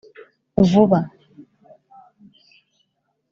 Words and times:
vuba 0.69 0.99